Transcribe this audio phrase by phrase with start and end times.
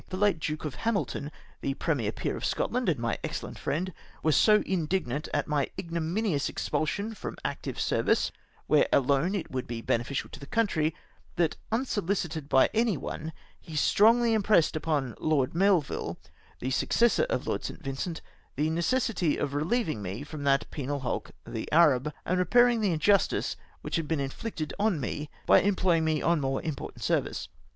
[0.09, 1.31] The late Duke of Hamilton,
[1.61, 3.93] the premier peer of Scotland, and my excellent fiiend,
[4.23, 8.31] was so indignant at my ignominious expulsion from active service,
[8.65, 10.95] where alone it would be beneficial to the country,
[11.35, 16.17] that, unsohcited by any one, he strongly im pressed upon Lord Melville,
[16.57, 17.83] the successor of Lord St.
[17.83, 18.21] Vincent,
[18.55, 23.55] the necessity of reheving me from that penal hulk, the Arab, and repauing the injustice
[23.81, 27.49] which had been inflicted on me, by employing me on more im portant service.